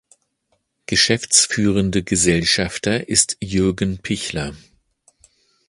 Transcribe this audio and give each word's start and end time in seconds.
Geschäftsführende 0.87 2.01
Gesellschafter 2.01 3.07
ist 3.07 3.37
Jürgen 3.39 3.99
Pichler. 3.99 4.55